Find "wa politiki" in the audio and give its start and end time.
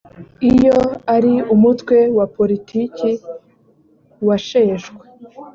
2.17-3.09